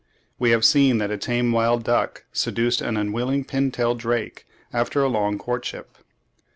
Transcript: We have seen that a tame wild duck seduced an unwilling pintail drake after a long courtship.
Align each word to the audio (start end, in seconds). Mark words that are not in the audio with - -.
We 0.39 0.49
have 0.49 0.65
seen 0.65 0.97
that 0.97 1.11
a 1.11 1.17
tame 1.19 1.51
wild 1.51 1.83
duck 1.83 2.25
seduced 2.33 2.81
an 2.81 2.97
unwilling 2.97 3.45
pintail 3.45 3.93
drake 3.95 4.47
after 4.73 5.03
a 5.03 5.07
long 5.07 5.37
courtship. 5.37 5.95